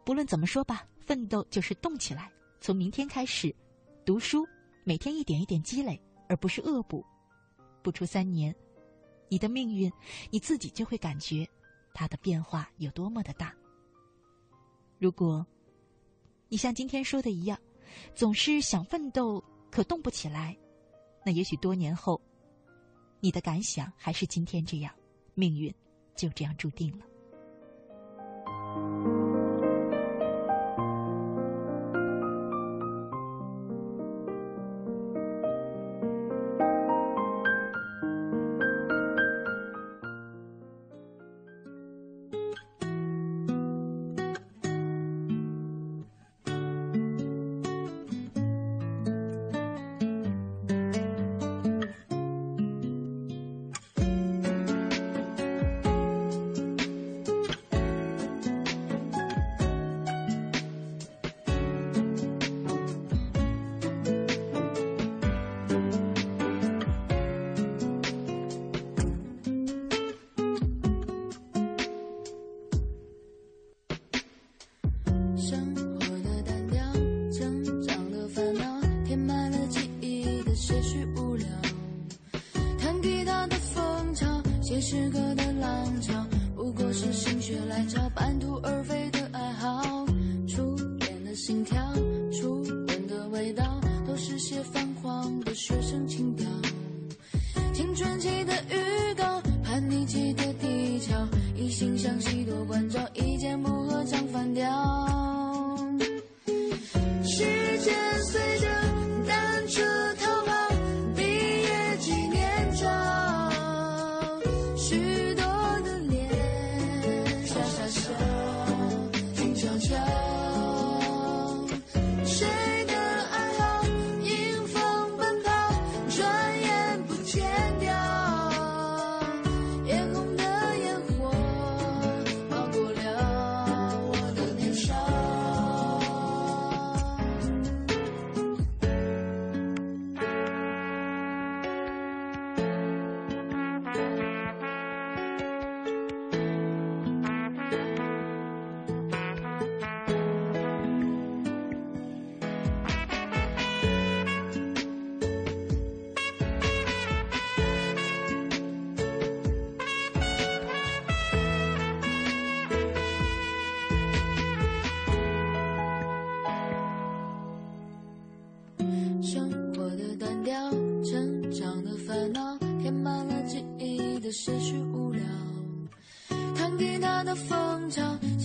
[0.05, 2.31] 不论怎么说吧，奋斗就是动起来，
[2.61, 3.53] 从明天开始
[4.05, 4.47] 读书，
[4.83, 5.99] 每天一点一点积累，
[6.29, 7.03] 而不是恶补。
[7.81, 8.55] 不出三年，
[9.27, 9.91] 你的命运
[10.29, 11.45] 你自己就会感觉
[11.93, 13.53] 它的变化有多么的大。
[14.99, 15.45] 如果。
[16.49, 17.59] 你像今天说的一样，
[18.15, 20.57] 总是想奋斗，可动不起来。
[21.25, 22.21] 那也许多年后，
[23.27, 24.93] 你的感想还是今天这样，
[25.33, 25.69] 命运
[26.15, 27.05] 就这样注定了。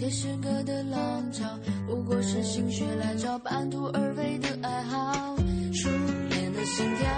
[0.03, 1.45] 写诗歌的浪潮，
[1.87, 5.37] 不过是心血来潮、半途而废的爱好。
[5.73, 5.89] 初
[6.29, 7.09] 恋的心跳，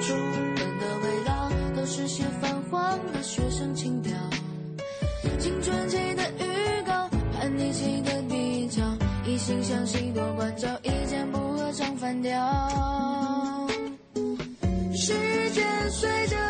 [0.00, 4.14] 初吻的味道，都是些泛黄的学生情调。
[5.38, 8.82] 青春期的预告，叛逆期的比较，
[9.26, 13.68] 一心相信多关照，一见不合唱反调。
[14.94, 15.12] 时
[15.50, 16.49] 间随着。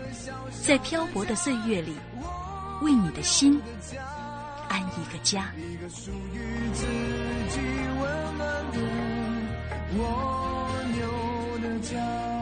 [0.65, 1.95] 在漂泊的岁月里，
[2.81, 3.61] 为你的心
[4.67, 5.51] 安一个家。
[5.57, 6.39] 一个属于
[6.73, 6.85] 自
[7.49, 7.59] 己
[7.99, 8.77] 温暖的
[9.97, 9.99] 蜗
[10.93, 10.99] 牛
[11.59, 12.40] 的家。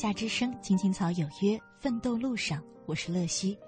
[0.00, 3.58] 夏之声，青青草有约，奋斗路上，我是乐西。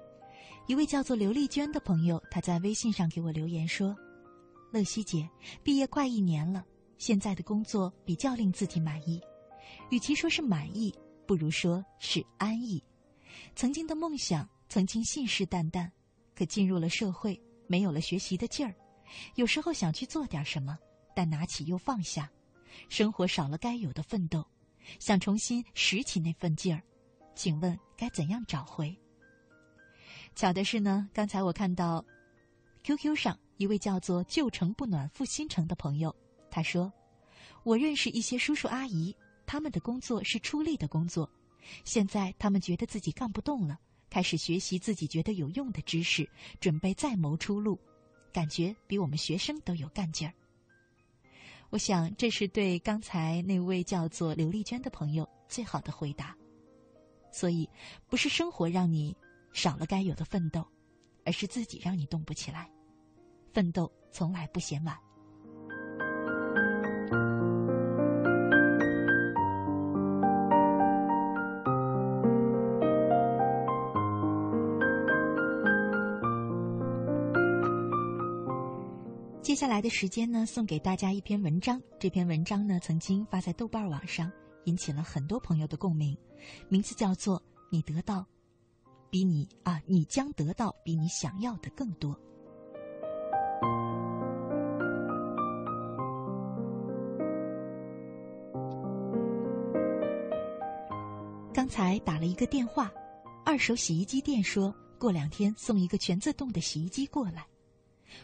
[0.67, 3.95] 一位叫做刘丽娟的朋友，她在微信上给我留言说
[4.73, 5.29] ：“乐西姐，
[5.63, 6.65] 毕业快一年了，
[6.97, 9.21] 现在的工作比较令自己满意，
[9.91, 10.91] 与其说是满意，
[11.27, 12.83] 不如说是安逸。
[13.55, 15.91] 曾经的梦想，曾经信誓旦旦，
[16.35, 18.75] 可进入了社会，没有了学习的劲儿，
[19.35, 20.79] 有时候想去做点什么，
[21.15, 22.33] 但拿起又放下，
[22.89, 24.43] 生活少了该有的奋斗。”
[24.99, 26.83] 想重新拾起那份劲儿，
[27.35, 28.97] 请问该怎样找回？
[30.35, 32.05] 巧的是呢，刚才我看到
[32.85, 36.15] QQ 上一位叫做“旧城不暖复新城”的朋友，
[36.51, 36.93] 他说
[37.65, 39.15] ：“我认识一些叔叔阿姨，
[39.47, 41.31] 他们的工作是出力的工作，
[41.85, 43.79] 现在他们觉得自己干不动了，
[44.11, 46.29] 开始学习自己觉得有用的知识，
[46.61, 47.79] 准备再谋出路，
[48.33, 50.35] 感觉比我们学生都有干劲儿。”
[51.73, 56.37] 我想，这是对刚才那位叫做刘丽娟的朋友最好的回答。
[57.31, 57.67] 所以，
[58.09, 59.17] 不是生活让你
[59.55, 60.63] 少了该有的奋斗，
[61.25, 62.71] 而是自己让你动不起来。
[63.55, 64.95] 奋斗从来不嫌晚。
[79.63, 81.81] 接下来的时间呢，送给大家一篇文章。
[82.01, 84.29] 这篇文章呢，曾经发在豆瓣网上，
[84.65, 86.19] 引起了很多朋友的共鸣。
[86.69, 87.39] 名字叫做
[87.71, 88.27] 《你得到
[89.09, 92.13] 比你啊，你将得到比你想要的更多》。
[101.55, 102.91] 刚才打了一个电话，
[103.45, 107.47] 二手洗衣机店说过两天送一个全自动的洗衣机过来。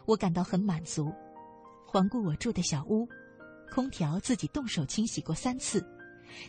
[0.05, 1.15] 我感到很满足。
[1.91, 3.09] 环顾我住的小屋，
[3.73, 5.83] 空调自己动手清洗过三次，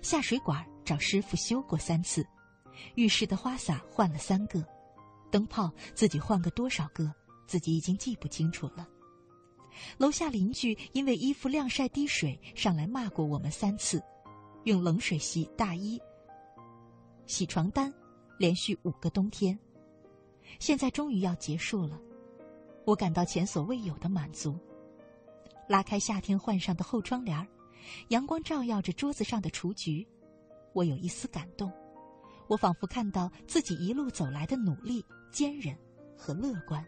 [0.01, 2.27] 下水管找师傅修过三次，
[2.95, 4.61] 浴室的花洒换了三个，
[5.31, 7.09] 灯泡自己换个多少个，
[7.47, 8.85] 自己已经记不清楚了。
[9.97, 14.03] 楼下邻居因为衣服晾晒滴水，上来骂过我们三次，
[14.65, 15.97] 用冷水洗大衣、
[17.27, 17.93] 洗床单，
[18.37, 19.57] 连续五个冬天。
[20.59, 21.97] 现在终于要结束了，
[22.85, 24.59] 我感到前所未有的满足。
[25.70, 27.47] 拉开夏天换上的厚窗帘
[28.07, 30.05] 阳光照耀着桌子上的雏菊，
[30.74, 31.72] 我有一丝感动。
[32.47, 35.78] 我仿佛看到自己一路走来的努力、坚韧
[36.17, 36.84] 和乐观。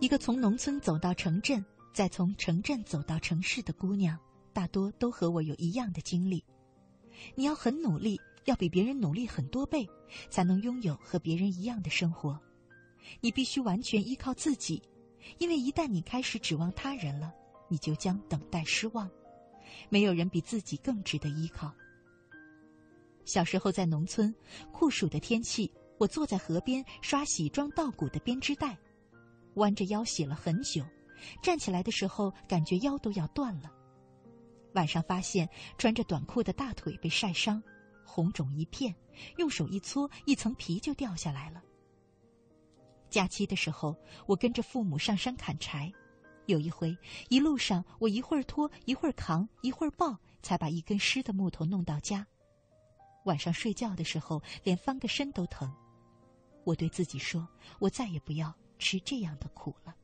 [0.00, 1.64] 一个从农村走到城镇，
[1.94, 4.18] 再从城镇走到城市的姑娘，
[4.52, 6.44] 大多都和我有一样的经历。
[7.34, 9.88] 你要很努力，要比别人努力很多倍，
[10.28, 12.38] 才能拥有和别人一样的生活。
[13.20, 14.82] 你必须完全依靠自己，
[15.38, 17.32] 因为一旦你开始指望他人了，
[17.68, 19.10] 你就将等待失望。
[19.88, 21.72] 没有人比自己更值得依靠。
[23.24, 24.34] 小时候在农村，
[24.70, 28.76] 酷暑的天气，我坐在河边刷洗装稻谷的编织袋。
[29.54, 30.84] 弯着腰洗了很久，
[31.42, 33.72] 站起来的时候感觉腰都要断了。
[34.74, 35.48] 晚上发现
[35.78, 37.62] 穿着短裤的大腿被晒伤，
[38.04, 38.94] 红肿一片，
[39.38, 41.62] 用手一搓，一层皮就掉下来了。
[43.14, 43.96] 假期的时候，
[44.26, 45.92] 我跟着父母上山砍柴，
[46.46, 46.98] 有一回
[47.28, 52.26] 一路上我一会儿拖，一会儿扛，一会儿抱，才把一根湿的木头弄到家。
[53.26, 55.72] 晚上睡觉的时候，连翻个身都疼。
[56.64, 57.46] 我对自己说
[57.78, 59.94] ：“我再也不要。”吃这样的苦了。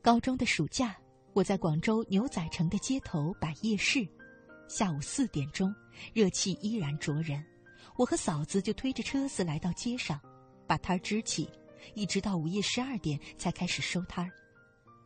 [0.00, 0.96] 高中的暑假，
[1.38, 4.04] 我在广州牛仔城的街头摆夜市。
[4.66, 5.72] 下午四点钟，
[6.12, 7.40] 热气依然灼人，
[7.94, 10.20] 我和嫂子就推着车子来到街上，
[10.66, 11.48] 把摊支起，
[11.94, 14.32] 一直到午夜十二点才开始收摊儿，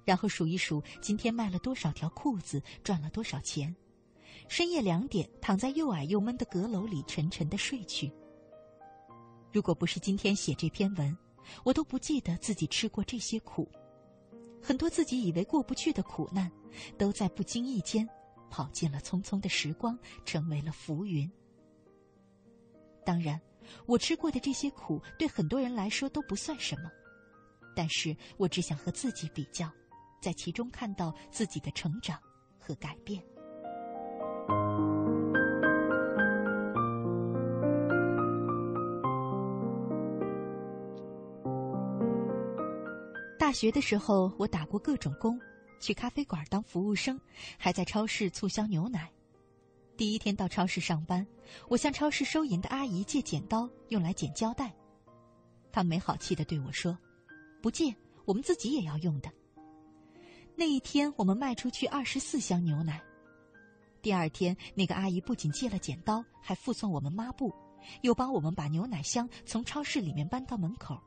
[0.07, 3.77] 然后数一数今天卖了多少条裤子，赚了多少钱。
[4.49, 8.11] 深夜两点，躺在又矮又闷的阁楼里，沉沉的睡去。
[9.53, 11.15] 如果不是今天写这篇文，
[11.63, 13.69] 我都不记得自己吃过这些苦。
[14.63, 16.51] 很多自己以为过不去的苦难，
[16.97, 18.09] 都在不经意间
[18.49, 21.31] 跑进了匆匆的时光，成为了浮云。
[23.05, 23.41] 当然，
[23.87, 26.91] 我吃过的这些苦，对很多人来说都不算什么。
[27.75, 29.71] 但是我只想和自己比较，
[30.21, 32.21] 在其中看到自己的成长
[32.59, 33.23] 和改变。
[43.53, 45.39] 大学的时候，我打过各种工，
[45.79, 47.21] 去咖啡馆当服务生，
[47.59, 49.13] 还在超市促销牛奶。
[49.95, 51.27] 第一天到超市上班，
[51.69, 54.73] 我向超市收银的阿姨借剪刀，用来剪胶带。
[55.71, 56.99] 她没好气的对我说
[57.61, 57.95] ：“不借，
[58.25, 59.31] 我们自己也要用的。”
[60.57, 63.03] 那一天，我们卖出去二十四箱牛奶。
[64.01, 67.53] 第二天，那个阿姨不仅借了剪刀，还附送我们抹布，
[68.01, 70.99] 又帮我们把牛奶箱从超市里面搬到门口。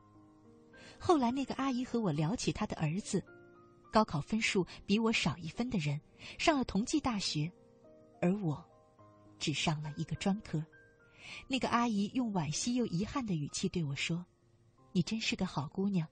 [0.98, 3.22] 后来，那个阿姨和我聊起她的儿子，
[3.92, 6.00] 高考分数比我少一分的人，
[6.38, 7.50] 上了同济大学，
[8.20, 8.64] 而我，
[9.38, 10.64] 只上了一个专科。
[11.48, 14.24] 那个阿姨用惋惜又遗憾的语气对我说
[14.92, 16.06] ：“你真是个好姑娘，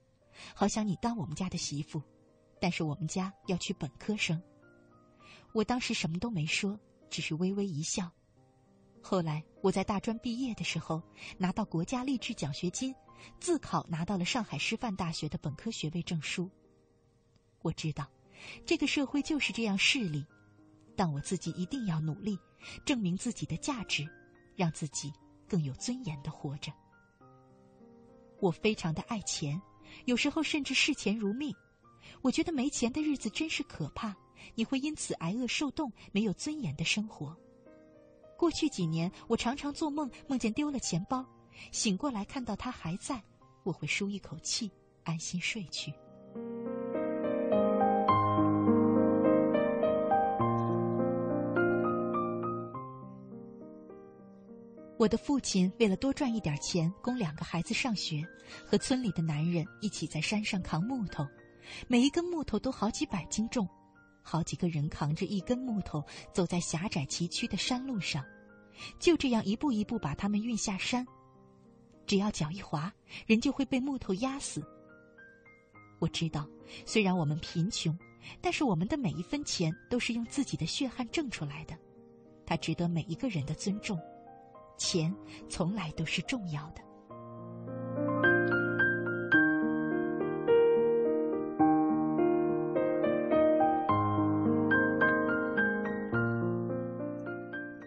[0.53, 2.01] 好想你当我们家的媳妇，
[2.59, 4.41] 但是我们家要娶本科生。”
[5.53, 6.77] 我当时什么都没说，
[7.09, 8.11] 只是微微一笑。
[9.01, 11.01] 后来我在大专毕业的时候，
[11.37, 12.93] 拿到国家励志奖学金，
[13.39, 16.49] 自考拿到了上海师范大学的本科学位证书。
[17.61, 18.07] 我知道，
[18.65, 20.25] 这个社会就是这样势利，
[20.95, 22.37] 但我自己一定要努力，
[22.85, 24.07] 证明自己的价值，
[24.55, 25.11] 让自己
[25.47, 26.71] 更有尊严的活着。
[28.39, 29.59] 我非常的爱钱，
[30.05, 31.55] 有时候甚至视钱如命。
[32.21, 34.15] 我觉得没钱的日子真是可怕。
[34.53, 37.35] 你会因此挨饿受冻，没有尊严的生活。
[38.37, 41.25] 过去几年，我常常做梦，梦见丢了钱包，
[41.71, 43.21] 醒过来看到他还在，
[43.63, 44.71] 我会舒一口气，
[45.03, 45.93] 安心睡去。
[54.97, 58.23] 我的父亲为了多赚一点钱供两个孩子上学，
[58.65, 61.27] 和村里的男人一起在山上扛木头，
[61.87, 63.67] 每一根木头都好几百斤重。
[64.23, 66.03] 好几个人扛着一根木头，
[66.33, 68.23] 走在狭窄崎岖的山路上，
[68.97, 71.05] 就这样一步一步把他们运下山。
[72.05, 72.93] 只要脚一滑，
[73.25, 74.63] 人就会被木头压死。
[75.99, 76.47] 我知道，
[76.85, 77.97] 虽然我们贫穷，
[78.41, 81.77] 但是我们的每一分钱都是用自己的血汗挣出来的，
[82.45, 83.99] 它值得每一个人的尊重。
[84.77, 85.13] 钱
[85.49, 86.84] 从来都是重要的。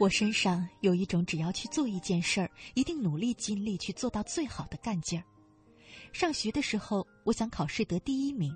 [0.00, 5.24] 我身上有一种只要去做一件事儿，一定努力尽力去做到最好的干劲儿。
[6.12, 8.54] 上学的时候，我想考试得第一名；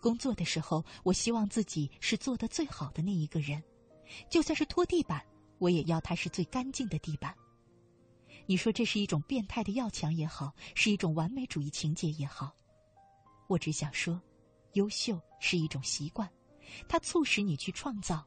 [0.00, 3.62] 工作的时候，我希望自己是做的最好的那一个人。
[4.28, 5.24] 就算是拖地板，
[5.58, 7.32] 我也要它是最干净的地板。
[8.46, 12.52] 你说这是一种变态的要强也好，是一种完美主义情节也好，
[13.46, 14.20] 我只想说，
[14.72, 16.28] 优秀是一种习惯，
[16.88, 18.26] 它促使你去创造。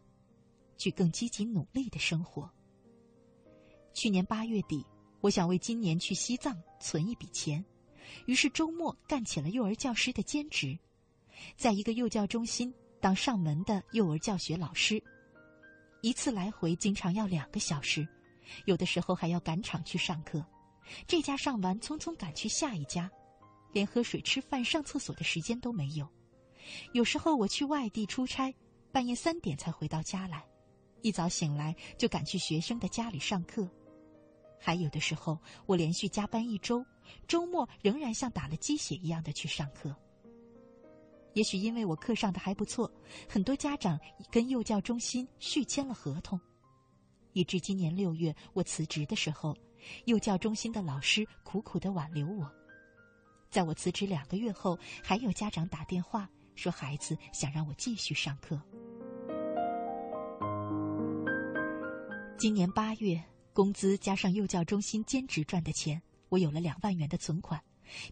[0.77, 2.49] 去更积极努力的生活。
[3.93, 4.85] 去年八月底，
[5.21, 7.63] 我想为今年去西藏存一笔钱，
[8.25, 10.77] 于是周末干起了幼儿教师的兼职，
[11.55, 15.01] 在一个幼教中心当上门的幼儿教学老师，
[16.01, 18.07] 一次来回经常要两个小时，
[18.65, 20.45] 有的时候还要赶场去上课，
[21.07, 23.09] 这家上完匆匆赶去下一家，
[23.71, 26.07] 连喝水、吃饭、上厕所的时间都没有。
[26.93, 28.53] 有时候我去外地出差，
[28.91, 30.45] 半夜三点才回到家来。
[31.01, 33.69] 一早醒来就赶去学生的家里上课，
[34.59, 36.83] 还有的时候我连续加班一周，
[37.27, 39.95] 周末仍然像打了鸡血一样的去上课。
[41.33, 42.89] 也许因为我课上的还不错，
[43.29, 43.99] 很多家长
[44.31, 46.39] 跟幼教中心续签了合同，
[47.33, 49.55] 以致今年六月我辞职的时候，
[50.05, 52.49] 幼教中心的老师苦苦的挽留我。
[53.51, 58.59] 在我辞职两个月后，还有家长打电话说孩子想让我继续上课。
[62.37, 63.23] 今年八月，
[63.53, 67.63] 工资加上幼教中心兼职赚的钱，我有了两万元的存款，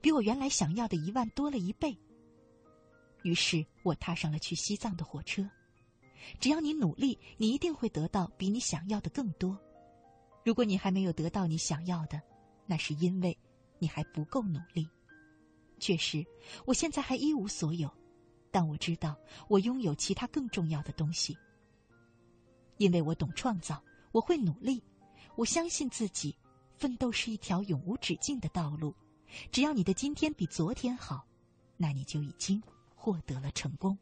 [0.01, 1.95] 比我原来想要的一万多了一倍。
[3.23, 5.47] 于是我踏上了去西藏的火车。
[6.39, 9.59] 只要你努力，你一定会得到比你想要的更多。
[10.45, 12.21] 如果你还没有得到你想要的，
[12.65, 13.37] 那是因为
[13.77, 14.87] 你还不够努力。
[15.79, 16.25] 确实，
[16.65, 17.91] 我现在还一无所有，
[18.51, 19.17] 但我知道
[19.49, 21.37] 我拥有其他更重要的东西，
[22.77, 23.83] 因为我懂创造。
[24.13, 24.81] 我会努力
[25.35, 26.33] 我相信自己
[26.77, 28.95] 奋斗是一条永无止境的道路。
[29.51, 31.25] 只要你的今天比昨天好
[31.75, 32.61] 那你就已经
[32.95, 33.97] 获得了成功。